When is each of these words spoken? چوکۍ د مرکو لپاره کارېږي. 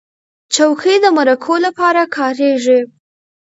چوکۍ 0.53 0.95
د 1.03 1.05
مرکو 1.17 1.55
لپاره 1.65 2.01
کارېږي. 2.15 2.79